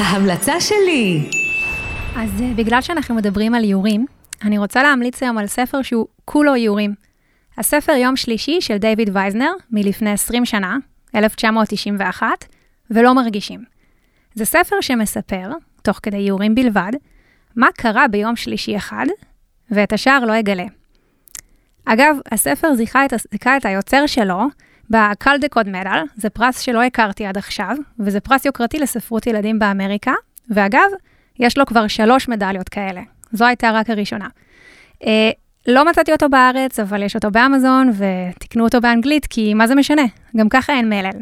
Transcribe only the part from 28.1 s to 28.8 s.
פרס יוקרתי